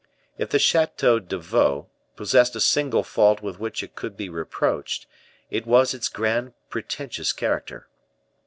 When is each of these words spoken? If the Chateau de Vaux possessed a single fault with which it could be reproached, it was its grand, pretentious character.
If 0.39 0.49
the 0.49 0.57
Chateau 0.57 1.19
de 1.19 1.37
Vaux 1.37 1.85
possessed 2.15 2.55
a 2.55 2.59
single 2.59 3.03
fault 3.03 3.43
with 3.43 3.59
which 3.59 3.83
it 3.83 3.93
could 3.93 4.17
be 4.17 4.29
reproached, 4.29 5.05
it 5.51 5.67
was 5.67 5.93
its 5.93 6.09
grand, 6.09 6.53
pretentious 6.71 7.31
character. 7.31 7.87